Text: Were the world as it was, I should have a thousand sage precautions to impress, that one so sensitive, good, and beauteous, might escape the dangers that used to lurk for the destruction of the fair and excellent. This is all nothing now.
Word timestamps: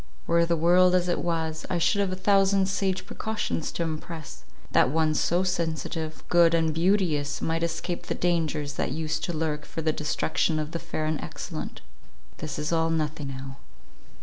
Were 0.25 0.47
the 0.47 0.57
world 0.57 0.95
as 0.95 1.07
it 1.07 1.19
was, 1.19 1.63
I 1.69 1.77
should 1.77 2.01
have 2.01 2.11
a 2.11 2.15
thousand 2.15 2.65
sage 2.65 3.05
precautions 3.05 3.71
to 3.73 3.83
impress, 3.83 4.43
that 4.71 4.89
one 4.89 5.13
so 5.13 5.43
sensitive, 5.43 6.23
good, 6.27 6.55
and 6.55 6.73
beauteous, 6.73 7.39
might 7.39 7.61
escape 7.61 8.07
the 8.07 8.15
dangers 8.15 8.73
that 8.81 8.91
used 8.93 9.23
to 9.25 9.31
lurk 9.31 9.63
for 9.63 9.83
the 9.83 9.93
destruction 9.93 10.57
of 10.57 10.71
the 10.71 10.79
fair 10.79 11.05
and 11.05 11.21
excellent. 11.21 11.81
This 12.39 12.57
is 12.57 12.71
all 12.73 12.89
nothing 12.89 13.27
now. 13.27 13.57